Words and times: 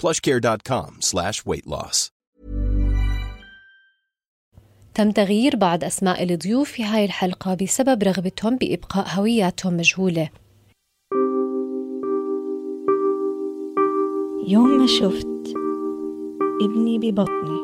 plushcare.com 0.00 0.90
slash 1.00 1.38
weight 1.44 1.66
loss. 1.66 2.10
تم 4.94 5.10
تغيير 5.10 5.56
بعض 5.56 5.84
أسماء 5.84 6.22
الضيوف 6.22 6.70
في 6.70 6.84
هاي 6.84 7.04
الحلقة 7.04 7.54
بسبب 7.54 8.02
رغبتهم 8.02 8.56
بإبقاء 8.56 9.06
هوياتهم 9.08 9.76
مجهولة. 9.76 10.28
يوم 14.48 14.78
ما 14.78 14.86
شفت 14.86 15.54
ابني 16.62 16.98
ببطني 16.98 17.60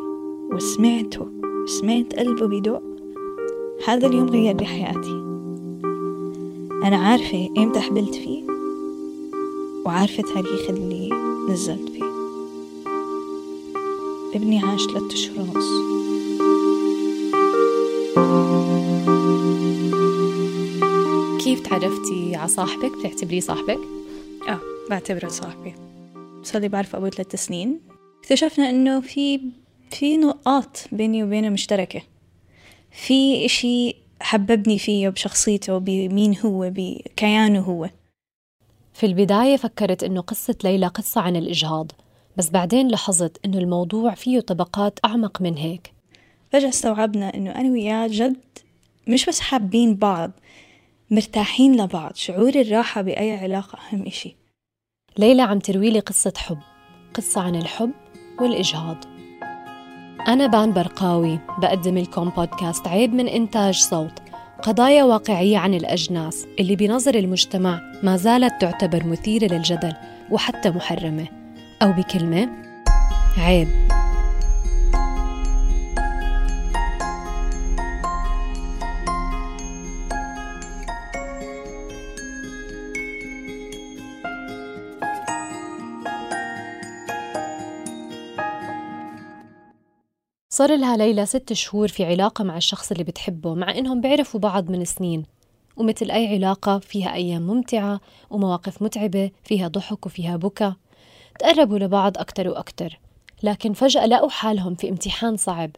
وسمعته 0.53 1.29
وسمعت 1.64 2.14
قلبه 2.14 2.47
بدق 2.47 2.83
هذا 3.89 4.07
اليوم 4.07 4.29
غير 4.29 4.57
لي 4.57 4.67
حياتي. 4.67 5.23
أنا 6.84 6.97
عارفة 6.97 7.48
إمتى 7.59 7.81
حبلت 7.81 8.14
فيه 8.14 8.45
وعارفة 9.84 10.23
تاريخ 10.23 10.70
اللي 10.70 11.11
نزلت 11.48 11.89
فيه. 11.89 12.06
ابني 14.37 14.59
عاش 14.59 14.81
ثلاثة 14.87 15.15
أشهر 15.15 15.41
ونص. 15.41 15.97
كيف 21.45 21.61
تعرفتي 21.61 22.37
على 22.37 22.48
صاحبك؟ 22.48 22.98
بتعتبريه 22.98 23.41
صاحبك؟ 23.41 23.79
آه 24.48 24.61
بعتبره 24.91 25.29
صاحبي. 25.29 25.75
صار 26.42 26.62
لي 26.62 26.69
بعرف 26.69 26.97
أبوه 26.97 27.11
ثلاث 27.11 27.37
سنين. 27.37 27.81
اكتشفنا 28.20 28.70
إنه 28.70 29.01
في 29.01 29.41
في 29.91 30.17
نقاط 30.17 30.79
بيني 30.92 31.25
وبينه 31.25 31.48
مشتركة. 31.48 32.03
في 32.91 33.45
إشي 33.45 33.97
حببني 34.20 34.79
فيه 34.79 35.09
بشخصيته 35.09 35.79
بمين 35.79 36.37
هو 36.45 36.70
بكيانه 36.75 37.61
هو. 37.61 37.91
في 38.95 39.07
البداية 39.07 39.57
فكرت 39.57 40.05
إنه 40.05 40.20
قصة 40.20 40.55
ليلى 40.64 40.87
قصة 40.87 41.20
عن 41.20 41.37
الإجهاض. 41.37 41.92
بس 42.37 42.51
بعدين 42.51 42.89
لاحظت 42.89 43.37
إنه 43.45 43.59
الموضوع 43.59 44.15
فيه 44.15 44.41
طبقات 44.41 44.98
أعمق 45.05 45.42
من 45.42 45.56
هيك. 45.56 45.92
فجأة 46.53 46.69
استوعبنا 46.69 47.34
إنه 47.34 47.51
أنا 47.51 47.70
وياه 47.70 48.09
جد 48.11 48.37
مش 49.09 49.27
بس 49.27 49.41
حابين 49.41 49.95
بعض 49.95 50.31
مرتاحين 51.11 51.81
لبعض 51.83 52.14
شعور 52.14 52.55
الراحة 52.55 53.02
بأي 53.02 53.36
علاقة 53.36 53.79
أهم 53.79 54.07
إشي. 54.07 54.36
ليلى 55.19 55.42
عم 55.42 55.58
تروي 55.58 55.91
لي 55.91 55.98
قصة 55.98 56.33
حب 56.36 56.58
قصة 57.14 57.41
عن 57.41 57.55
الحب 57.55 57.91
والإجهاض. 58.41 59.05
أنا 60.29 60.47
بان 60.47 60.73
برقاوي 60.73 61.39
بقدم 61.58 61.98
لكم 61.98 62.30
بودكاست 62.30 62.89
عيب 62.89 63.14
من 63.14 63.29
إنتاج 63.29 63.74
صوت 63.74 64.23
قضايا 64.63 65.05
واقعية 65.05 65.58
عن 65.58 65.74
الأجناس 65.74 66.47
اللي 66.61 66.77
بنظر 66.77 67.14
المجتمع 67.14 67.80
ما 68.03 68.17
زالت 68.17 68.61
تعتبر 68.61 69.07
مثيرة 69.07 69.55
للجدل 69.55 69.92
وحتى 70.30 70.70
محرمة. 70.70 71.36
أو 71.83 71.92
بكلمة. 71.92 72.48
عيب. 73.37 73.69
صار 90.48 90.77
لها 90.77 90.97
ليلى 90.97 91.27
ست 91.27 91.53
شهور 91.53 91.89
في 91.89 92.05
علاقة 92.05 92.45
مع 92.45 92.57
الشخص 92.57 92.91
اللي 92.91 93.05
بتحبه 93.05 93.55
مع 93.55 93.70
إنهم 93.70 94.01
بيعرفوا 94.01 94.41
بعض 94.41 94.70
من 94.70 94.85
سنين. 94.85 95.23
ومثل 95.77 96.11
أي 96.11 96.35
علاقة 96.35 96.79
فيها 96.79 97.15
أيام 97.15 97.42
ممتعة 97.42 98.01
ومواقف 98.31 98.83
متعبة 98.83 99.31
فيها 99.45 99.69
ضحك 99.69 100.07
وفيها 100.07 100.36
بكى 100.36 100.73
تقربوا 101.39 101.79
لبعض 101.79 102.19
أكتر 102.19 102.48
وأكتر 102.48 102.98
لكن 103.42 103.73
فجأة 103.73 104.07
لقوا 104.07 104.30
حالهم 104.30 104.74
في 104.74 104.89
امتحان 104.89 105.36
صعب. 105.36 105.70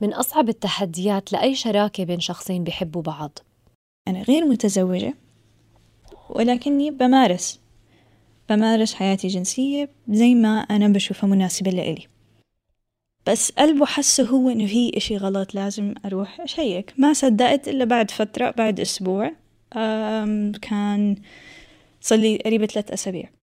من 0.00 0.14
أصعب 0.14 0.48
التحديات 0.48 1.32
لأي 1.32 1.54
شراكة 1.54 2.04
بين 2.04 2.20
شخصين 2.20 2.64
بيحبوا 2.64 3.02
بعض. 3.02 3.38
أنا 4.08 4.22
غير 4.22 4.44
متزوجة 4.44 5.14
ولكني 6.30 6.90
بمارس 6.90 7.60
بمارس 8.48 8.94
حياتي 8.94 9.26
الجنسية 9.26 9.88
زي 10.08 10.34
ما 10.34 10.58
أنا 10.58 10.88
بشوفها 10.88 11.28
مناسبة 11.28 11.70
لإلي. 11.70 12.06
بس 13.26 13.50
قلبه 13.50 13.86
حسه 13.86 14.24
هو 14.24 14.50
إنه 14.50 14.66
في 14.66 14.96
إشي 14.96 15.16
غلط 15.16 15.54
لازم 15.54 15.94
أروح 16.04 16.40
أشيك. 16.40 16.94
ما 16.98 17.12
صدقت 17.12 17.68
إلا 17.68 17.84
بعد 17.84 18.10
فترة 18.10 18.50
بعد 18.50 18.80
أسبوع 18.80 19.32
كان 20.62 21.16
صار 22.00 22.18
لي 22.18 22.36
قريبة 22.36 22.66
ثلاث 22.66 22.90
أسابيع. 22.90 23.35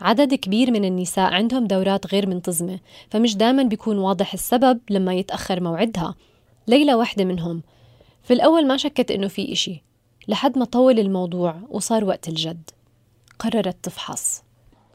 عدد 0.00 0.34
كبير 0.34 0.70
من 0.70 0.84
النساء 0.84 1.32
عندهم 1.32 1.66
دورات 1.66 2.06
غير 2.06 2.28
منتظمة 2.28 2.80
فمش 3.10 3.36
دايما 3.36 3.62
بيكون 3.62 3.98
واضح 3.98 4.32
السبب 4.32 4.80
لما 4.90 5.14
يتأخر 5.14 5.60
موعدها. 5.60 6.14
ليلى 6.68 6.94
واحدة 6.94 7.24
منهم. 7.24 7.62
في 8.22 8.32
الأول 8.32 8.66
ما 8.66 8.76
شكت 8.76 9.10
إنه 9.10 9.28
في 9.28 9.52
إشي 9.52 9.82
لحد 10.28 10.58
ما 10.58 10.64
طول 10.64 10.98
الموضوع 10.98 11.60
وصار 11.68 12.04
وقت 12.04 12.28
الجد. 12.28 12.70
قررت 13.38 13.84
تفحص. 13.84 14.42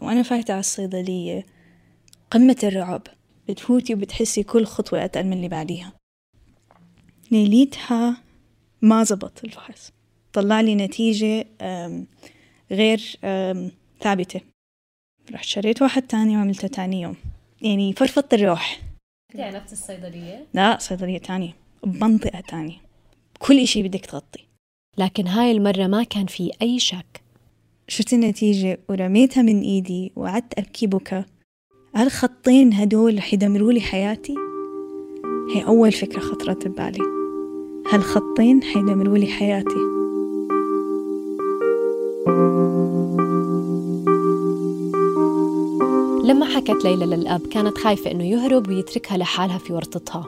وأنا 0.01 0.23
فايتة 0.23 0.51
على 0.51 0.59
الصيدلية. 0.59 1.45
قمة 2.31 2.57
الرعب. 2.63 3.01
بتفوتي 3.49 3.93
وبتحسي 3.93 4.43
كل 4.43 4.65
خطوة 4.65 5.05
أتقل 5.05 5.25
من 5.25 5.33
اللي 5.33 5.47
بعديها. 5.47 5.93
ليليتها 7.31 8.17
ما 8.81 9.03
زبط 9.03 9.43
الفحص. 9.43 9.91
طلع 10.33 10.61
لي 10.61 10.75
نتيجة 10.75 11.45
غير 12.71 13.17
ثابتة. 14.01 14.52
رحت 15.31 15.45
شريت 15.45 15.81
واحد 15.81 16.01
تاني 16.01 16.37
وعملته 16.37 16.67
تاني 16.67 17.01
يوم. 17.01 17.15
يعني 17.61 17.93
فرفضت 17.93 18.33
الروح. 18.33 18.79
يعني 19.35 19.55
نفس 19.55 19.73
الصيدلية؟ 19.73 20.45
لا 20.53 20.77
صيدلية 20.79 21.17
تانية. 21.17 21.53
بمنطقة 21.83 22.39
تانية. 22.39 22.77
كل 23.39 23.59
إشي 23.59 23.83
بدك 23.83 24.05
تغطي. 24.05 24.47
لكن 24.97 25.27
هاي 25.27 25.51
المرة 25.51 25.87
ما 25.87 26.03
كان 26.03 26.25
في 26.25 26.51
أي 26.61 26.79
شك. 26.79 27.21
شفت 27.87 28.13
النتيجة 28.13 28.79
ورميتها 28.89 29.41
من 29.41 29.61
إيدي 29.61 30.11
وقعدت 30.15 30.59
أبكي 30.59 30.87
بكى 30.87 31.23
هالخطين 31.95 32.73
هدول 32.73 33.17
رح 33.17 33.33
يدمروا 33.33 33.71
لي 33.71 33.81
حياتي؟ 33.81 34.35
هي 35.55 35.65
أول 35.65 35.91
فكرة 35.91 36.19
خطرت 36.19 36.67
ببالي. 36.67 37.03
هالخطين 37.91 38.63
حيدمروا 38.63 39.17
لي 39.17 39.27
حياتي؟ 39.27 39.92
لما 46.23 46.45
حكت 46.45 46.83
ليلى 46.83 47.05
للأب 47.05 47.47
كانت 47.47 47.77
خايفة 47.77 48.11
إنه 48.11 48.23
يهرب 48.23 48.67
ويتركها 48.67 49.17
لحالها 49.17 49.57
في 49.57 49.73
ورطتها. 49.73 50.25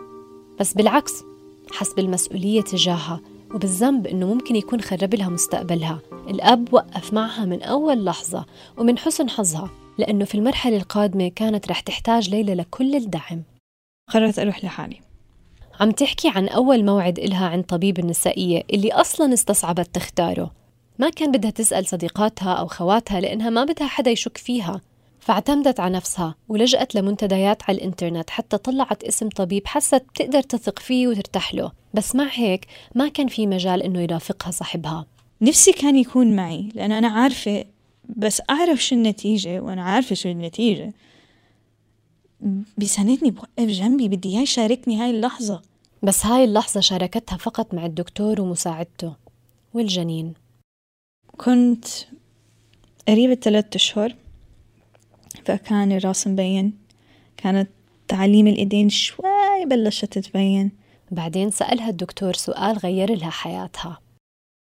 بس 0.59 0.73
بالعكس 0.73 1.23
حس 1.71 1.93
بالمسؤولية 1.93 2.61
تجاهها 2.61 3.21
وبالذنب 3.53 4.07
إنه 4.07 4.33
ممكن 4.33 4.55
يكون 4.55 4.81
خرب 4.81 5.15
لها 5.15 5.29
مستقبلها 5.29 5.99
الأب 6.29 6.73
وقف 6.73 7.13
معها 7.13 7.45
من 7.45 7.63
أول 7.63 8.05
لحظة 8.05 8.45
ومن 8.77 8.97
حسن 8.97 9.29
حظها 9.29 9.69
لأنه 9.97 10.25
في 10.25 10.35
المرحلة 10.35 10.77
القادمة 10.77 11.27
كانت 11.27 11.67
رح 11.67 11.79
تحتاج 11.79 12.29
ليلى 12.29 12.55
لكل 12.55 12.95
الدعم. 12.95 13.43
قررت 14.13 14.39
أروح 14.39 14.65
لحالي. 14.65 14.99
عم 15.79 15.91
تحكي 15.91 16.29
عن 16.29 16.47
أول 16.47 16.85
موعد 16.85 17.19
إلها 17.19 17.47
عند 17.47 17.63
طبيب 17.63 17.99
النسائية 17.99 18.63
اللي 18.73 18.91
أصلا 18.91 19.33
استصعبت 19.33 19.95
تختاره. 19.95 20.51
ما 20.99 21.09
كان 21.09 21.31
بدها 21.31 21.51
تسأل 21.51 21.87
صديقاتها 21.87 22.53
أو 22.53 22.67
خواتها 22.67 23.19
لأنها 23.19 23.49
ما 23.49 23.63
بدها 23.63 23.87
حدا 23.87 24.11
يشك 24.11 24.37
فيها. 24.37 24.81
فاعتمدت 25.25 25.79
على 25.79 25.95
نفسها 25.95 26.35
ولجأت 26.47 26.95
لمنتديات 26.95 27.63
على 27.63 27.77
الإنترنت 27.77 28.29
حتى 28.29 28.57
طلعت 28.57 29.03
اسم 29.03 29.29
طبيب 29.29 29.67
حست 29.67 30.03
بتقدر 30.13 30.41
تثق 30.41 30.79
فيه 30.79 31.07
وترتاح 31.07 31.53
له. 31.53 31.71
بس 31.93 32.15
مع 32.15 32.27
هيك 32.31 32.67
ما 32.95 33.07
كان 33.07 33.27
في 33.27 33.47
مجال 33.47 33.83
إنه 33.83 34.01
يرافقها 34.01 34.51
صاحبها. 34.51 35.05
نفسي 35.41 35.71
كان 35.71 35.95
يكون 35.95 36.35
معي 36.35 36.69
لأن 36.75 36.91
أنا 36.91 37.07
عارفة 37.07 37.65
بس 38.17 38.41
أعرف 38.49 38.83
شو 38.83 38.95
النتيجة 38.95 39.59
وأنا 39.59 39.83
عارفة 39.83 40.15
شو 40.15 40.29
النتيجة. 40.29 40.93
بيساندني 42.77 43.31
بوقف 43.31 43.69
جنبي 43.69 44.07
بدي 44.07 44.29
إياه 44.29 44.41
يشاركني 44.41 45.01
هاي 45.01 45.09
اللحظة. 45.09 45.61
بس 46.03 46.25
هاي 46.25 46.43
اللحظة 46.43 46.79
شاركتها 46.79 47.37
فقط 47.37 47.73
مع 47.73 47.85
الدكتور 47.85 48.41
ومساعدته 48.41 49.13
والجنين. 49.73 50.33
كنت 51.37 51.85
قريبة 53.07 53.35
ثلاثة 53.35 53.75
أشهر. 53.75 54.15
فكان 55.45 55.91
الرأس 55.91 56.27
مبين. 56.27 56.73
كانت 57.37 57.69
تعاليم 58.07 58.47
الإيدين 58.47 58.89
شوي 58.89 59.65
بلشت 59.65 60.19
تبين. 60.19 60.71
بعدين 61.11 61.51
سألها 61.51 61.89
الدكتور 61.89 62.33
سؤال 62.33 62.77
غير 62.77 63.15
لها 63.15 63.29
حياتها. 63.29 63.99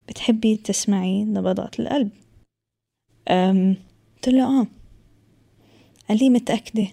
بتحبي 0.07 0.55
تسمعي 0.55 1.23
نبضات 1.23 1.79
القلب؟ 1.79 2.09
أم 3.27 3.75
قلت 4.15 4.29
له 4.29 4.61
آه. 4.61 4.67
قال 6.09 6.17
لي 6.17 6.29
متأكدة 6.29 6.87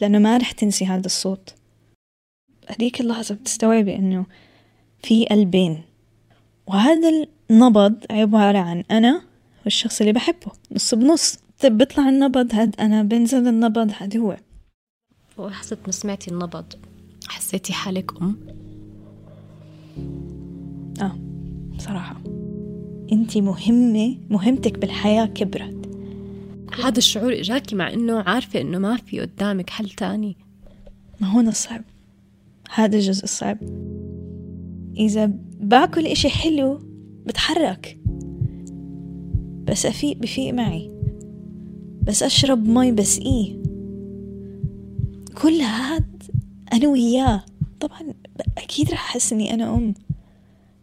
لأنه 0.00 0.18
ما 0.18 0.36
رح 0.36 0.52
تنسي 0.52 0.86
هذا 0.86 1.06
الصوت. 1.06 1.54
هديك 2.68 3.00
اللحظة 3.00 3.34
بتستوعبي 3.34 3.96
إنه 3.96 4.26
في 5.02 5.26
قلبين 5.26 5.82
وهذا 6.66 7.26
النبض 7.50 8.04
عبارة 8.10 8.58
عن 8.58 8.84
أنا 8.90 9.22
والشخص 9.64 10.00
اللي 10.00 10.12
بحبه 10.12 10.52
نص 10.72 10.94
بنص. 10.94 11.38
طيب 11.62 11.78
بيطلع 11.78 12.08
النبض 12.08 12.54
هاد 12.54 12.80
أنا 12.80 13.02
بنزل 13.02 13.48
النبض 13.48 13.90
هاد 13.98 14.16
هو. 14.16 14.36
ولحظة 15.38 15.78
ما 15.86 15.92
سمعتي 15.92 16.30
النبض. 16.30 16.64
حسيتي 17.28 17.72
حالك 17.72 18.22
أم؟ 18.22 18.36
آه 21.00 21.18
بصراحة 21.76 22.16
أنت 23.12 23.38
مهمة 23.38 24.18
مهمتك 24.30 24.78
بالحياة 24.78 25.26
كبرت. 25.26 25.88
هذا 26.84 26.98
الشعور 26.98 27.32
إجاكي 27.32 27.76
مع 27.76 27.92
إنه 27.92 28.20
عارفة 28.20 28.60
إنه 28.60 28.78
ما 28.78 28.96
في 28.96 29.20
قدامك 29.20 29.70
حل 29.70 29.90
تاني. 29.90 30.36
ما 31.20 31.26
هون 31.28 31.48
الصعب. 31.48 31.82
هذا 32.74 32.96
الجزء 32.96 33.24
الصعب 33.24 33.58
إذا 34.96 35.32
باكل 35.60 36.06
إشي 36.06 36.28
حلو 36.28 36.78
بتحرك. 37.26 37.98
بس 39.64 39.86
أفيق 39.86 40.16
بفيق 40.16 40.54
معي. 40.54 40.95
بس 42.06 42.22
أشرب 42.22 42.68
مي 42.68 42.92
بس 42.92 43.18
إيه. 43.18 43.56
كل 45.42 45.60
هاد 45.60 46.22
أنا 46.72 46.88
وياه. 46.88 47.44
طبعا 47.80 48.00
أكيد 48.58 48.90
رح 48.90 49.10
أحس 49.10 49.32
إني 49.32 49.54
أنا 49.54 49.74
أم. 49.74 49.94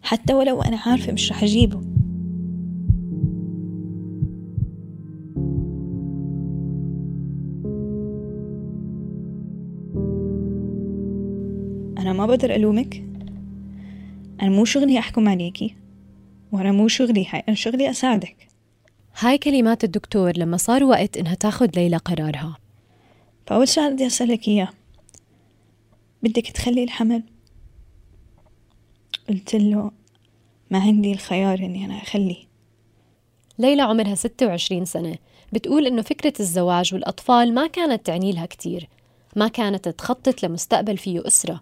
حتى 0.02 0.34
ولو 0.34 0.62
أنا 0.62 0.78
عارفة 0.86 1.12
مش 1.12 1.32
رح 1.32 1.44
أجيبه. 1.44 1.82
أنا 11.98 12.14
ما 12.14 12.26
بقدر 12.26 12.56
ألومك. 12.56 13.04
أنا 14.42 14.50
مو 14.50 14.66
شغلي 14.66 15.00
أحكم 15.00 15.30
عليكي. 15.30 15.76
وأنا 16.52 16.72
مو 16.72 16.88
شغلي 16.88 17.26
هاي. 17.30 17.44
أنا 17.48 17.56
شغلي 17.56 17.90
أساعدك. 17.90 18.53
هاي 19.20 19.38
كلمات 19.38 19.84
الدكتور 19.84 20.38
لما 20.38 20.58
صار 20.58 20.84
وقت 20.84 21.18
إنها 21.18 21.34
تاخد 21.34 21.76
ليلى 21.76 21.98
قرارها. 21.98 22.58
فأول 23.48 23.68
سؤال 23.68 23.94
بدي 23.94 24.08
أسألك 24.08 24.48
إياه. 24.48 24.70
بدك 26.24 26.48
تخلي 26.48 26.84
الحمل؟ 26.84 27.24
قلت 29.30 29.56
له 29.56 29.92
ما 30.72 30.80
عندي 30.80 31.12
الخيار 31.12 31.60
إني 31.60 31.86
أنا 31.86 31.98
أخليه. 31.98 32.44
ليلى 33.60 33.82
عمرها 33.82 34.16
26 34.16 34.86
سنة. 34.86 35.16
بتقول 35.54 35.88
إنه 35.88 36.02
فكرة 36.02 36.34
الزواج 36.40 36.94
والأطفال 36.94 37.54
ما 37.54 37.68
كانت 37.68 38.06
تعني 38.06 38.32
لها 38.32 38.46
كتير. 38.46 38.90
ما 39.36 39.48
كانت 39.48 39.90
تخطط 39.90 40.44
لمستقبل 40.44 40.98
فيه 40.98 41.28
أسرة. 41.28 41.62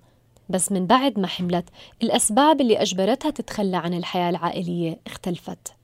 بس 0.49 0.71
من 0.71 0.87
بعد 0.87 1.19
ما 1.19 1.27
حملت 1.27 1.65
الأسباب 2.03 2.61
اللي 2.61 2.81
أجبرتها 2.81 3.31
تتخلى 3.31 3.77
عن 3.77 3.93
الحياة 3.93 4.29
العائلية 4.29 4.99
اختلفت. 5.07 5.80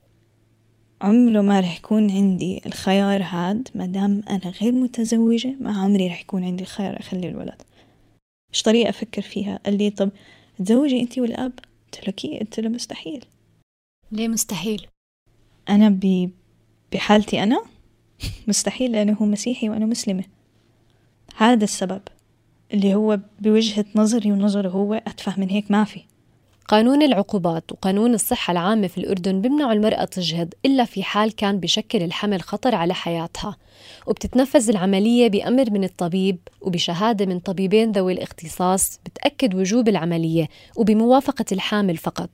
عمره 1.00 1.40
ما 1.40 1.60
رح 1.60 1.76
يكون 1.76 2.10
عندي 2.10 2.60
الخيار 2.66 3.22
هاد 3.22 3.68
ما 3.74 3.86
دام 3.86 4.22
أنا 4.30 4.52
غير 4.60 4.72
متزوجة 4.72 5.56
ما 5.60 5.78
عمري 5.78 6.08
رح 6.08 6.20
يكون 6.20 6.44
عندي 6.44 6.62
الخيار 6.62 7.00
أخلي 7.00 7.28
الولد. 7.28 7.62
مش 8.52 8.62
طريقة 8.62 8.88
أفكر 8.88 9.22
فيها؟ 9.22 9.60
قال 9.66 9.78
لي 9.78 9.90
طب 9.90 10.10
تزوجي 10.58 11.00
أنت 11.00 11.18
والأب؟ 11.18 11.52
قلت 11.84 12.06
له 12.06 12.12
كي 12.12 12.38
قلت 12.38 12.60
له 12.60 12.68
مستحيل. 12.68 13.24
ليه 14.12 14.28
مستحيل؟ 14.28 14.86
أنا 15.68 15.88
ب... 15.88 16.30
بحالتي 16.92 17.42
أنا 17.42 17.62
مستحيل 18.48 18.92
لأنه 18.92 19.12
هو 19.12 19.26
مسيحي 19.26 19.68
وأنا 19.68 19.86
مسلمة. 19.86 20.24
هذا 21.36 21.64
السبب 21.64 22.02
اللي 22.74 22.94
هو 22.94 23.20
بوجهة 23.40 23.84
نظري 23.94 24.32
ونظره 24.32 24.68
هو 24.68 24.94
أتفه 24.94 25.40
من 25.40 25.50
هيك 25.50 25.70
ما 25.70 25.84
في. 25.84 26.00
قانون 26.68 27.02
العقوبات 27.02 27.72
وقانون 27.72 28.14
الصحة 28.14 28.50
العامة 28.50 28.86
في 28.86 28.98
الأردن 28.98 29.40
بيمنعوا 29.40 29.72
المرأة 29.72 30.04
تجهض 30.04 30.48
إلا 30.66 30.84
في 30.84 31.02
حال 31.02 31.36
كان 31.36 31.60
بشكل 31.60 32.02
الحمل 32.02 32.42
خطر 32.42 32.74
على 32.74 32.94
حياتها. 32.94 33.56
وبتتنفذ 34.06 34.70
العملية 34.70 35.28
بأمر 35.28 35.70
من 35.70 35.84
الطبيب 35.84 36.38
وبشهادة 36.60 37.26
من 37.26 37.38
طبيبين 37.38 37.92
ذوي 37.92 38.12
الاختصاص 38.12 39.00
بتأكد 39.06 39.54
وجوب 39.54 39.88
العملية 39.88 40.48
وبموافقة 40.76 41.44
الحامل 41.52 41.96
فقط. 41.96 42.30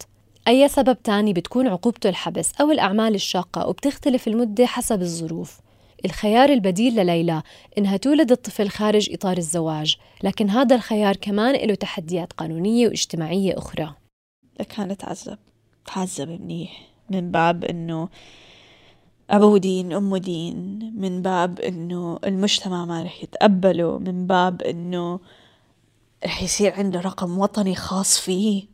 أي 0.49 0.69
سبب 0.69 1.03
تاني 1.03 1.33
بتكون 1.33 1.69
عقوبته 1.69 2.09
الحبس 2.09 2.53
أو 2.61 2.71
الأعمال 2.71 3.15
الشاقة 3.15 3.69
وبتختلف 3.69 4.29
المدة 4.29 4.67
حسب 4.67 5.03
الظروف. 5.03 5.61
الخيار 6.05 6.49
البديل 6.49 6.95
لليلى 6.95 7.43
إنها 7.79 7.97
تولد 7.97 8.33
الطفل 8.33 8.69
خارج 8.69 9.13
إطار 9.13 9.37
الزواج 9.37 9.97
لكن 10.23 10.51
هذا 10.51 10.77
الخيار 10.77 11.17
كمان 11.17 11.55
له 11.55 11.75
تحديات 11.75 12.33
قانونية 12.33 12.89
واجتماعية 12.89 13.59
أخرى. 13.59 14.04
كانت 14.63 15.01
تعذب 15.01 15.39
تعذب 15.87 16.29
منيح. 16.29 16.89
من 17.11 17.31
باب 17.31 17.65
إنه 17.65 18.09
أبوه 19.31 19.59
دين 19.59 19.93
أمه 19.93 20.19
دين. 20.19 20.93
من 20.97 21.23
باب 21.23 21.61
إنه 21.61 22.19
المجتمع 22.25 22.85
ما 22.85 23.03
رح 23.03 23.23
يتقبله. 23.23 23.99
من 23.99 24.27
باب 24.27 24.63
إنه 24.63 25.21
رح 26.25 26.43
يصير 26.43 26.73
عنده 26.73 27.01
رقم 27.01 27.39
وطني 27.39 27.75
خاص 27.75 28.21
فيه. 28.21 28.67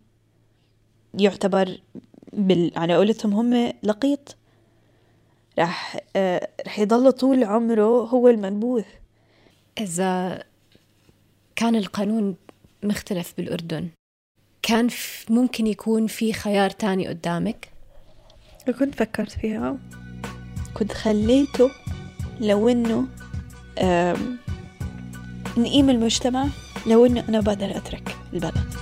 يعتبر 1.15 1.81
بال... 2.33 2.73
على 2.77 2.97
قولتهم 2.97 3.35
هم 3.35 3.73
لقيط. 3.83 4.37
رح 5.59 6.01
آه 6.17 6.49
رح 6.67 6.79
يضل 6.79 7.13
طول 7.13 7.45
عمره 7.45 8.05
هو 8.05 8.29
المنبوذ. 8.29 8.85
إذا 9.79 10.45
كان 11.57 11.77
القانون 11.77 12.37
مختلف 12.83 13.35
بالأردن 13.37 13.89
كان 14.63 14.89
ممكن 15.31 15.67
يكون 15.67 16.07
في 16.07 16.33
خيار 16.33 16.71
تاني 16.71 17.09
قدامك؟ 17.09 17.69
كنت 18.79 18.95
فكرت 18.95 19.31
فيها. 19.31 19.77
كنت 20.75 20.93
خليته 20.93 21.71
لو 22.41 22.69
إنه 22.69 23.07
نقيم 25.57 25.91
المجتمع 25.91 26.47
لو 26.87 27.07
إنه 27.07 27.25
أنا 27.29 27.41
بقدر 27.41 27.77
أترك 27.77 28.17
البلد. 28.33 28.75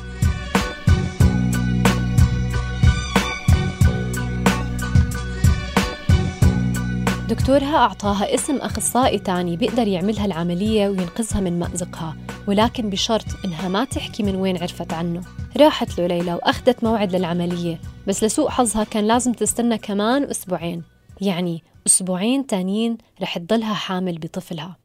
دكتورها 7.29 7.77
أعطاها 7.77 8.35
اسم 8.35 8.57
أخصائي 8.57 9.19
تاني 9.19 9.57
بيقدر 9.57 9.87
يعملها 9.87 10.25
العملية 10.25 10.89
وينقذها 10.89 11.41
من 11.41 11.59
مأزقها 11.59 12.17
ولكن 12.47 12.91
بشرط 12.91 13.27
إنها 13.45 13.69
ما 13.69 13.85
تحكي 13.85 14.23
من 14.23 14.37
وين 14.37 14.63
عرفت 14.63 14.93
عنه. 14.93 15.21
راحت 15.61 15.99
له 15.99 16.07
ليلى 16.07 16.35
وأخذت 16.35 16.85
موعد 16.85 17.17
للعملية 17.17 17.81
بس 18.07 18.25
لسوء 18.25 18.49
حظها 18.49 18.85
كان 18.85 19.07
لازم 19.07 19.33
تستنى 19.33 19.79
كمان 19.79 20.25
أسبوعين. 20.25 20.83
يعني 21.21 21.63
أسبوعين 21.87 22.47
تانيين 22.47 22.99
رح 23.23 23.39
تضلها 23.39 23.75
حامل 23.75 24.19
بطفلها. 24.19 24.77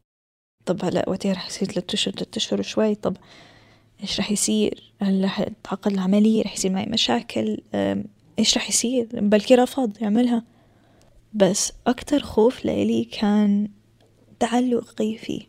طب 0.66 0.84
هلا 0.84 1.08
وقتها 1.08 1.32
رح 1.32 1.46
يصير 1.46 1.68
ثلاث 1.68 1.94
أشهر 1.94 2.14
ثلاث 2.14 2.36
أشهر 2.36 2.60
وشوي 2.60 2.94
طب 2.94 3.16
إيش 4.02 4.20
رح 4.20 4.30
يصير؟ 4.30 4.92
هل 5.02 5.24
رح 5.24 5.46
تعقد 5.64 5.92
العملية؟ 5.92 6.42
رح 6.42 6.54
يصير 6.54 6.72
معي 6.72 6.86
مشاكل؟ 6.86 7.60
إيش 8.38 8.56
رح 8.56 8.68
يصير؟ 8.68 9.08
بلكي 9.12 9.54
رفض 9.54 10.02
يعملها. 10.02 10.44
بس 11.32 11.72
أكتر 11.86 12.20
خوف 12.20 12.64
لإلي 12.64 13.04
كان 13.04 13.68
تعلقي 14.40 15.16
فيه. 15.16 15.40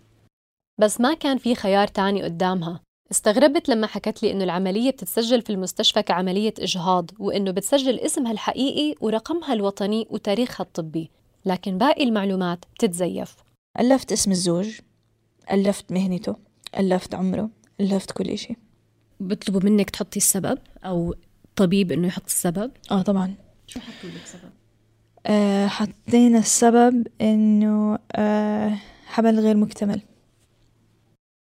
بس 0.81 1.01
ما 1.01 1.13
كان 1.13 1.37
في 1.37 1.55
خيار 1.55 1.87
تاني 1.87 2.23
قدامها. 2.23 2.84
استغربت 3.11 3.69
لما 3.69 3.87
حكت 3.87 4.23
لي 4.23 4.31
إنه 4.31 4.43
العملية 4.43 4.91
بتتسجل 4.91 5.41
في 5.41 5.49
المستشفى 5.49 6.01
كعملية 6.01 6.53
إجهاض 6.59 7.11
وإنه 7.19 7.51
بتسجل 7.51 7.99
اسمها 7.99 8.31
الحقيقي 8.31 8.95
ورقمها 9.01 9.53
الوطني 9.53 10.07
وتاريخها 10.09 10.63
الطبي. 10.63 11.09
لكن 11.45 11.77
باقي 11.77 12.03
المعلومات 12.03 12.65
بتتزيف. 12.75 13.35
ألفت 13.79 14.11
اسم 14.11 14.31
الزوج 14.31 14.79
ألفت 15.51 15.91
مهنته 15.91 16.35
ألفت 16.79 17.15
عمره 17.15 17.49
ألفت 17.81 18.11
كل 18.11 18.29
إشي. 18.29 18.55
بيطلبوا 19.19 19.61
منك 19.69 19.89
تحطي 19.89 20.17
السبب 20.17 20.57
أو 20.85 21.15
طبيب 21.55 21.91
إنه 21.91 22.07
يحط 22.07 22.25
السبب؟ 22.25 22.71
آه 22.91 23.01
طبعا. 23.01 23.35
شو 23.67 23.79
حطوا 23.79 24.09
لك 24.09 24.25
سبب؟ 24.25 24.51
آه 25.25 25.67
حطينا 25.67 26.39
السبب 26.39 27.07
إنه 27.21 27.99
آه 28.11 28.77
حمل 29.05 29.39
غير 29.39 29.57
مكتمل. 29.57 30.01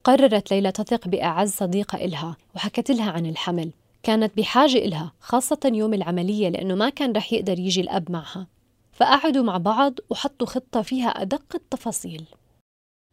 قررت 0.05 0.51
ليلى 0.51 0.73
تثق 0.73 1.09
بأعز 1.09 1.53
صديقة 1.53 2.05
إلها 2.05 2.37
وحكت 2.57 2.91
لها 2.91 3.11
عن 3.11 3.27
الحمل. 3.27 3.71
كانت 4.03 4.37
بحاجة 4.37 4.79
إلها 4.79 5.13
خاصة 5.21 5.61
يوم 5.65 5.95
العملية 5.95 6.49
لأنه 6.49 6.75
ما 6.75 6.89
كان 6.89 7.13
رح 7.13 7.33
يقدر 7.33 7.59
يجي 7.59 7.81
الأب 7.81 8.11
معها. 8.11 8.47
فقعدوا 8.93 9.43
مع 9.43 9.57
بعض 9.57 9.95
وحطوا 10.11 10.47
خطة 10.47 10.83
فيها 10.83 11.09
أدق 11.09 11.55
التفاصيل. 11.55 12.25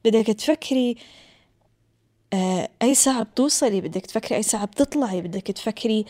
بدك 0.06 0.26
تفكري 0.26 0.96
آه 2.34 2.70
أي 2.82 2.96
ساعة 2.96 3.24
بتوصلي؟ 3.24 3.82
بدك 3.82 4.06
تفكري 4.06 4.38
أي 4.38 4.44
ساعة 4.44 4.66
بتطلعي؟ 4.66 5.22
بدك 5.22 5.42
تفكري 5.42 6.06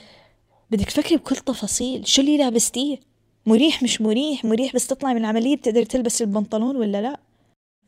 بدك 0.71 0.85
تفكري 0.85 1.17
بكل 1.17 1.35
تفاصيل. 1.35 2.07
شو 2.07 2.21
اللي 2.21 2.37
لابستيه؟ 2.37 2.99
مريح 3.45 3.83
مش 3.83 4.01
مريح؟ 4.01 4.45
مريح 4.45 4.75
بس 4.75 4.87
تطلعي 4.87 5.13
من 5.13 5.21
العملية 5.21 5.55
بتقدر 5.55 5.83
تلبسي 5.83 6.23
البنطلون 6.23 6.75
ولا 6.75 7.01
لا؟ 7.01 7.19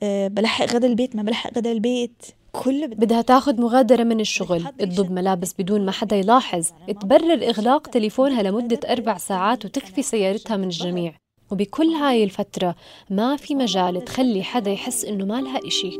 أه 0.03 0.27
بلحق 0.27 0.65
غدا 0.65 0.87
البيت؟ 0.87 1.15
ما 1.15 1.23
بلحق 1.23 1.57
غدا 1.57 1.71
البيت. 1.71 2.25
كل 2.51 2.87
بدها 2.87 3.21
تاخذ 3.21 3.61
مغادرة 3.61 4.03
من 4.03 4.19
الشغل. 4.19 4.63
تضب 4.79 5.11
ملابس 5.11 5.53
بدون 5.59 5.85
ما 5.85 5.91
حدا 5.91 6.15
يلاحظ. 6.15 6.67
تبرر 7.01 7.49
إغلاق 7.49 7.87
تليفونها 7.87 8.43
لمدة 8.43 8.79
أربع 8.89 9.17
ساعات 9.17 9.65
وتخفي 9.65 10.01
سيارتها 10.01 10.57
من 10.57 10.63
الجميع. 10.63 11.13
وبكل 11.51 11.87
هاي 11.87 12.23
الفترة 12.23 12.75
ما 13.09 13.35
في 13.35 13.55
مجال 13.55 14.05
تخلي 14.05 14.43
حدا 14.43 14.71
يحس 14.71 15.05
إنه 15.05 15.25
ما 15.25 15.41
لها 15.41 15.59
إشي. 15.67 15.91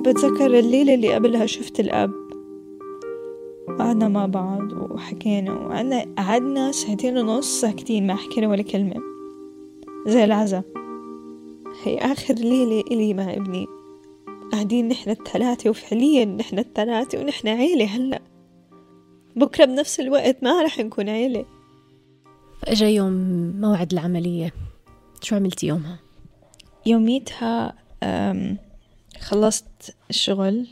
بتذكر 0.00 0.58
الليلة 0.58 0.94
اللي 0.94 1.14
قبلها 1.14 1.46
شفت 1.46 1.80
الأب. 1.80 2.12
قعدنا 3.78 4.08
مع 4.08 4.26
بعض 4.26 4.72
وحكينا 4.72 5.52
وقعدنا 5.52 6.06
قعدنا 6.18 6.72
ساعتين 6.72 7.18
ونص 7.18 7.60
ساكتين 7.60 8.06
ما 8.06 8.14
حكينا 8.14 8.48
ولا 8.48 8.62
كلمة. 8.62 8.96
زي 10.06 10.24
العزا 10.24 10.62
هي 11.86 11.98
آخر 11.98 12.34
ليلة 12.34 12.80
إلي 12.80 13.14
مع 13.14 13.32
ابني. 13.32 13.66
قاعدين 14.52 14.88
نحن 14.88 15.10
الثلاثة 15.10 15.70
وفعليا 15.70 16.24
نحن 16.24 16.58
الثلاثة 16.58 17.18
ونحن 17.18 17.48
عيلة 17.48 17.84
هلأ. 17.84 18.22
بكرة 19.36 19.64
بنفس 19.64 20.00
الوقت 20.00 20.42
ما 20.42 20.62
رح 20.62 20.78
نكون 20.78 21.08
عيلة. 21.08 21.44
فأجا 22.62 22.88
يوم 22.88 23.12
موعد 23.60 23.92
العملية. 23.92 24.52
شو 25.22 25.36
عملتي 25.36 25.66
يومها؟ 25.66 25.98
يوميتها 26.86 27.74
خلصت 29.20 29.96
الشغل 30.10 30.66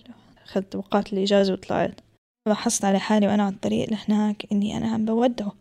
أخذت 0.45 0.77
وقعت 0.77 1.13
الإجازة 1.13 1.53
وطلعت. 1.53 2.01
لاحظت 2.47 2.85
على 2.85 2.99
حالي 2.99 3.27
وأنا 3.27 3.43
على 3.43 3.55
الطريق 3.55 3.91
لهناك 3.91 4.47
إني 4.53 4.77
أنا 4.77 4.89
عم 4.89 5.05
بودعه. 5.05 5.53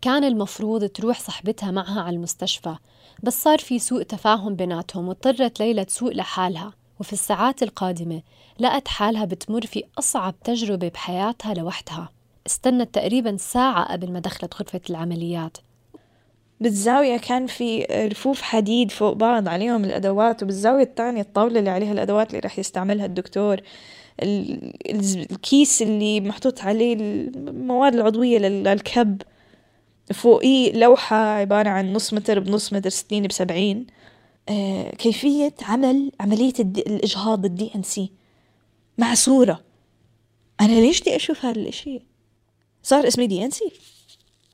كان 0.00 0.24
المفروض 0.24 0.84
تروح 0.84 1.20
صاحبتها 1.20 1.70
معها 1.70 2.00
على 2.00 2.16
المستشفى. 2.16 2.76
بس 3.22 3.42
صار 3.42 3.58
في 3.58 3.78
سوء 3.78 4.02
تفاهم 4.02 4.54
بيناتهم 4.54 5.08
واضطرت 5.08 5.60
ليلى 5.60 5.84
تسوق 5.84 6.12
لحالها. 6.12 6.72
وفي 7.00 7.12
الساعات 7.12 7.62
القادمة 7.62 8.22
لقت 8.58 8.88
حالها 8.88 9.24
بتمر 9.24 9.66
في 9.66 9.84
أصعب 9.98 10.34
تجربة 10.44 10.88
بحياتها 10.88 11.54
لوحدها. 11.54 12.08
استنت 12.46 12.94
تقريبا 12.94 13.36
ساعة 13.36 13.92
قبل 13.92 14.12
ما 14.12 14.20
دخلت 14.20 14.54
غرفة 14.54 14.80
العمليات. 14.90 15.56
بالزاوية 16.60 17.16
كان 17.16 17.46
في 17.46 17.84
رفوف 18.12 18.42
حديد 18.42 18.90
فوق 18.90 19.12
بعض 19.12 19.48
عليهم 19.48 19.84
الأدوات 19.84 20.42
وبالزاوية 20.42 20.82
الثانية 20.82 21.20
الطاولة 21.20 21.58
اللي 21.58 21.70
عليها 21.70 21.92
الأدوات 21.92 22.28
اللي 22.30 22.40
رح 22.40 22.58
يستعملها 22.58 23.06
الدكتور 23.06 23.60
الكيس 24.22 25.82
اللي 25.82 26.20
محطوط 26.20 26.60
عليه 26.60 26.94
المواد 26.94 27.94
العضوية 27.94 28.38
للكب. 28.38 29.22
فوقيه 30.12 30.72
لوحة 30.72 31.16
عبارة 31.16 31.68
عن 31.68 31.92
نص 31.92 32.14
متر 32.14 32.40
بنص 32.40 32.72
متر 32.72 32.90
ستين 32.90 33.26
بسبعين. 33.26 33.86
آه 34.48 34.90
كيفية 34.90 35.54
عمل 35.62 36.12
عملية 36.20 36.52
الإجهاض 36.60 37.44
ال 37.44 37.57
D 37.57 37.70
and 37.74 37.82
C 37.82 38.12
مع 38.98 39.14
صورة. 39.14 39.64
أنا 40.60 40.80
ليش 40.80 41.00
بدي 41.00 41.16
أشوف 41.16 41.44
هذا 41.44 41.60
الإشي 41.60 42.02
صار 42.82 43.08
اسمي 43.08 43.26
D 43.26 43.44
and 43.44 43.50
C 43.50 43.72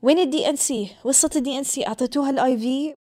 وين 0.01 0.19
ال 0.19 0.34
D 0.34 0.49
and 0.49 0.55
C 0.55 0.87
وصة 1.03 1.29
ال 1.35 1.46
D 1.46 1.57
and 1.57 1.63
C 1.63 1.87
أعطيتوها 1.87 2.29
ال 2.29 2.57
IV 2.57 2.93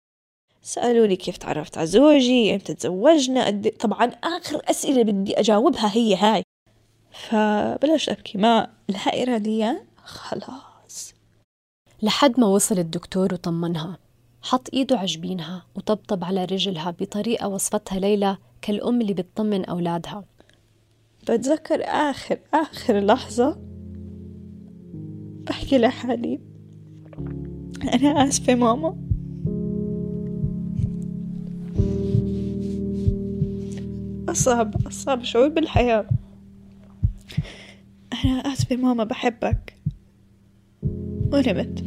سألوني 0.62 1.16
كيف 1.16 1.36
تعرفت 1.36 1.78
على 1.78 1.86
زوجي؟ 1.86 2.54
أمتى 2.54 2.74
تزوجنا؟ 2.74 3.46
قد 3.46 3.70
طبعا 3.80 4.06
آخر 4.06 4.62
أسئلة 4.70 5.02
بدي 5.02 5.40
أجاوبها 5.40 5.96
هي 5.96 6.16
هاي. 6.16 6.42
فبلشت 7.10 8.08
أبكي. 8.08 8.38
ما 8.38 8.70
لا 8.88 9.22
إراديا 9.22 9.84
خلاص. 10.04 10.69
لحد 12.02 12.40
ما 12.40 12.46
وصل 12.46 12.78
الدكتور 12.78 13.34
وطمنها. 13.34 13.98
حط 14.42 14.68
إيده 14.74 14.98
على 14.98 15.06
جبينها 15.06 15.62
وطبطب 15.74 16.24
على 16.24 16.44
رجلها 16.44 16.90
بطريقة 16.90 17.48
وصفتها 17.48 17.98
ليلى 17.98 18.36
كالأم 18.62 19.00
اللي 19.00 19.14
بتطمن 19.14 19.64
أولادها. 19.64 20.24
بتذكر 21.22 21.82
آخر 21.84 22.38
آخر 22.54 23.00
لحظة؟ 23.00 23.58
بحكي 25.46 25.78
لحالي 25.78 26.40
أنا 27.82 28.28
آسفة 28.28 28.54
ماما. 28.54 28.96
أصعب 34.28 34.86
أصعب 34.86 35.22
شعور 35.24 35.48
بالحياة. 35.48 36.06
أنا 38.24 38.32
آسفة 38.32 38.76
ماما 38.76 39.04
بحبك. 39.04 39.76
ونمت 41.32 41.79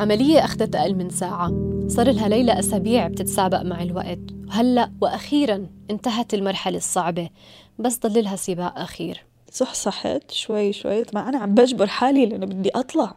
العملية 0.00 0.44
أخذت 0.44 0.76
أقل 0.76 0.94
من 0.94 1.10
ساعة. 1.10 1.52
صار 1.88 2.10
لها 2.10 2.28
ليلى 2.28 2.58
أسابيع 2.58 3.08
بتتسابق 3.08 3.62
مع 3.62 3.82
الوقت. 3.82 4.18
وهلأ 4.48 4.92
وأخيرا 5.00 5.66
انتهت 5.90 6.34
المرحلة 6.34 6.76
الصعبة. 6.76 7.30
بس 7.78 7.98
ضل 7.98 8.24
لها 8.24 8.36
سباق 8.36 8.78
أخير. 8.78 9.24
صح 9.52 9.74
صحت 9.74 10.30
شوي 10.30 10.72
شوي. 10.72 11.04
طبعا 11.04 11.28
أنا 11.28 11.38
عم 11.38 11.54
بجبر 11.54 11.86
حالي 11.86 12.26
لأنه 12.26 12.46
بدي 12.46 12.70
أطلع. 12.70 13.16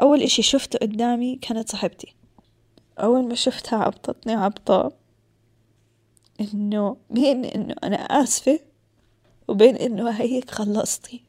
أول 0.00 0.22
إشي 0.22 0.42
شفته 0.42 0.78
قدامي 0.78 1.36
كانت 1.36 1.70
صاحبتي. 1.70 2.14
أول 2.98 3.28
ما 3.28 3.34
شفتها 3.34 3.78
عبطتني 3.78 4.34
عبطة 4.34 4.92
إنه 6.40 6.96
بين 7.10 7.44
إنه 7.44 7.74
أنا 7.84 7.96
آسفة 7.96 8.60
وبين 9.48 9.76
إنه 9.76 10.10
هيك 10.10 10.50
خلصتي. 10.50 11.24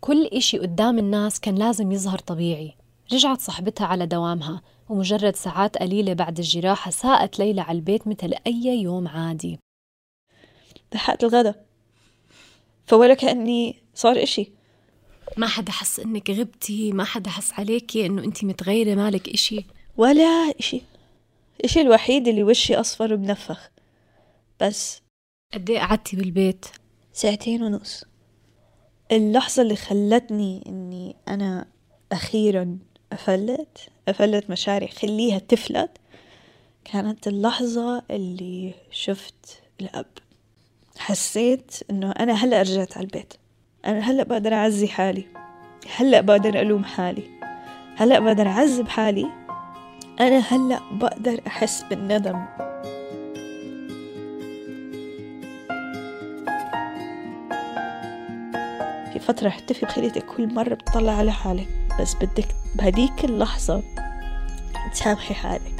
كل 0.00 0.26
إشي 0.26 0.58
قدام 0.58 0.98
الناس 0.98 1.40
كان 1.40 1.54
لازم 1.54 1.92
يظهر 1.92 2.18
طبيعي. 2.18 2.77
رجعت 3.12 3.40
صاحبتها 3.40 3.86
على 3.86 4.06
دوامها 4.06 4.62
ومجرد 4.88 5.36
ساعات 5.36 5.78
قليلة 5.78 6.12
بعد 6.12 6.38
الجراحة 6.38 6.90
ساءت 6.90 7.38
ليلى 7.38 7.60
على 7.60 7.76
البيت 7.78 8.08
مثل 8.08 8.34
أي 8.46 8.82
يوم 8.82 9.08
عادي. 9.08 9.58
لحقت 10.94 11.24
الغدا. 11.24 11.64
فولا 12.86 13.14
كأني 13.14 13.82
صار 13.94 14.22
إشي. 14.22 14.52
ما 15.36 15.46
حدا 15.46 15.72
حس 15.72 16.00
إنك 16.00 16.30
غبتي 16.30 16.92
ما 16.92 17.04
حدا 17.04 17.30
حس 17.30 17.52
عليكي 17.52 18.06
إنه 18.06 18.24
أنت 18.24 18.44
متغيرة 18.44 18.94
مالك 18.94 19.28
إشي. 19.28 19.64
ولا 19.96 20.52
إشي. 20.58 20.82
إشي 21.64 21.80
الوحيد 21.80 22.28
اللي 22.28 22.42
وشي 22.42 22.74
أصفر 22.74 23.14
وبنفخ 23.14 23.70
بس 24.60 25.02
قد 25.54 25.70
إيه 25.70 25.78
قعدتي 25.78 26.16
بالبيت؟ 26.16 26.66
ساعتين 27.12 27.62
ونص. 27.62 28.04
اللحظة 29.12 29.62
اللي 29.62 29.76
خلتني 29.76 30.64
إني 30.66 31.16
أنا 31.28 31.66
أخيرا 32.12 32.78
أفلت 33.12 33.88
أفلت 34.08 34.50
مشاعري 34.50 34.88
خليها 34.88 35.38
تفلت. 35.38 35.90
كانت 36.84 37.28
اللحظة 37.28 38.02
اللي 38.10 38.74
شفت 38.90 39.62
الأب. 39.80 40.06
حسيت 40.98 41.76
إنه 41.90 42.10
أنا 42.10 42.32
هلأ 42.32 42.62
رجعت 42.62 42.96
على 42.96 43.04
البيت. 43.04 43.34
أنا 43.84 43.98
هلأ 43.98 44.22
بقدر 44.22 44.54
أعزي 44.54 44.88
حالي. 44.88 45.24
هلأ 45.96 46.20
بقدر 46.20 46.60
ألوم 46.60 46.84
حالي. 46.84 47.22
هلأ 47.96 48.18
بقدر 48.18 48.46
أعذب 48.46 48.88
حالي. 48.88 49.26
أنا 50.20 50.38
هلأ 50.38 50.80
بقدر 50.92 51.40
أحس 51.46 51.82
بالندم. 51.82 52.44
في 59.12 59.18
فترة 59.18 59.46
رح 59.46 59.58
تتفق 59.58 59.88
خليتك 59.88 60.26
كل 60.26 60.54
مرة 60.54 60.74
بتطلع 60.74 61.12
على 61.12 61.32
حالك. 61.32 61.77
بس 62.00 62.14
بدك 62.14 62.48
بهديك 62.74 63.24
اللحظة 63.24 63.82
تسامحي 64.92 65.34
حالك. 65.34 65.74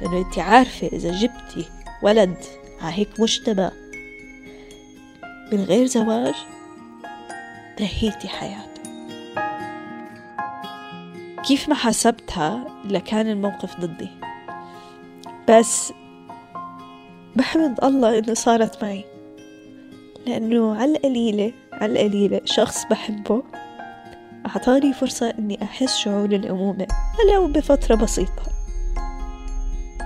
لأنه 0.00 0.18
أنت 0.18 0.38
عارفة 0.38 0.86
إذا 0.86 1.12
جبتي 1.12 1.68
ولد 2.02 2.36
على 2.80 2.94
هيك 2.94 3.20
مجتمع 3.20 3.70
من 5.52 5.64
غير 5.64 5.86
زواج 5.86 6.34
نهيتي 7.80 8.28
حياته. 8.28 8.82
كيف 11.48 11.68
ما 11.68 11.74
حسبتها 11.74 12.64
لكان 12.84 13.28
الموقف 13.28 13.80
ضدي. 13.80 14.10
بس 15.48 15.92
بحمد 17.36 17.84
الله 17.84 18.18
إنه 18.18 18.34
صارت 18.34 18.84
معي. 18.84 19.04
لأنه 20.26 20.76
على 20.76 20.92
القليلة 20.96 21.52
على 21.72 21.92
القليلة 21.92 22.40
شخص 22.44 22.84
بحبه 22.90 23.42
أعطاني 24.46 24.92
فرصة 24.92 25.34
إني 25.38 25.62
أحس 25.62 25.96
شعور 25.96 26.24
الأمومة 26.24 26.86
ولو 27.18 27.46
بفترة 27.48 27.94
بسيطة. 27.94 28.42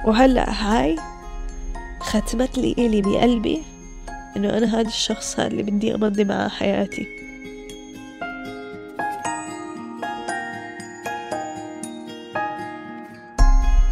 وهلأ 0.07 0.51
هاي 0.51 0.99
ختمت 2.01 2.59
لي 2.59 2.73
إلي 2.73 3.03
بقلبي 3.03 3.63
إنه 4.37 4.59
أنا 4.59 4.67
هذا 4.67 4.89
الشخص 4.89 5.39
اللي 5.39 5.63
بدي 5.63 5.95
أمضي 5.95 6.25
معاه 6.25 6.49
حياتي. 6.49 7.07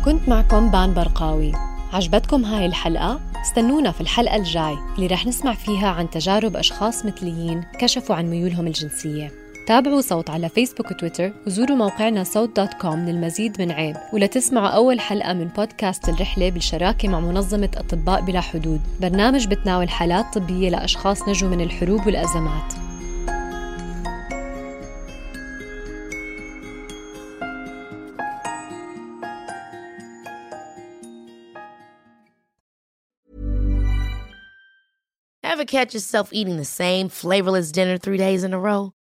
كنت 0.04 0.28
معكم 0.28 0.70
بان 0.70 0.94
برقاوي. 0.94 1.52
عجبتكم 1.92 2.44
هاي 2.44 2.66
الحلقة؟ 2.66 3.20
استنونا 3.42 3.92
في 3.92 4.00
الحلقة 4.00 4.36
الجاي 4.36 4.76
اللي 4.96 5.06
رح 5.06 5.26
نسمع 5.26 5.54
فيها 5.54 5.88
عن 5.88 6.10
تجارب 6.10 6.56
أشخاص 6.56 7.04
مثليين 7.04 7.64
كشفوا 7.78 8.16
عن 8.16 8.30
ميولهم 8.30 8.66
الجنسية. 8.66 9.47
تابعوا 9.68 10.00
صوت 10.00 10.30
على 10.30 10.48
فيسبوك 10.48 10.90
وتويتر 10.90 11.32
وزوروا 11.46 11.76
موقعنا 11.76 12.24
صوت 12.24 12.56
dot 12.56 12.74
com 12.74 13.08
للمزيد 13.08 13.62
من 13.62 13.70
عيب. 13.70 13.96
ولتسمعوا 14.12 14.68
أول 14.68 15.00
حلقة 15.00 15.32
من 15.32 15.48
بودكاست 15.48 16.08
الرحلة 16.08 16.50
بالشراكة 16.50 17.08
مع 17.08 17.20
منظمة 17.20 17.70
أطباء 17.76 18.20
بلا 18.20 18.40
حدود. 18.40 18.80
برنامج 19.00 19.46
بتناول 19.46 19.88
حالات 19.88 20.38
طبية 20.38 20.70
لأشخاص 20.70 21.28
نجوا 21.28 21.48
من 21.48 21.60
الحروب 21.60 22.06
والأزمات. 22.06 22.72
Ever 35.44 35.64
catch 35.64 35.94
yourself 35.94 36.32
eating 36.32 36.56
the 36.56 36.64
same 36.64 37.08
flavorless 37.08 37.72
dinner 37.72 37.98
three 37.98 38.16
days 38.16 38.44
in 38.44 38.54
a 38.54 38.58
row? 38.58 38.92